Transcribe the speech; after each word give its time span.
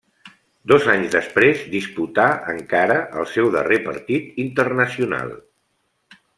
Dos 0.69 0.87
anys 0.93 1.11
després 1.15 1.61
disputà 1.73 2.25
encara 2.55 2.97
el 3.23 3.29
seu 3.35 3.53
darrer 3.59 3.81
partit 3.91 4.43
internacional. 4.49 5.35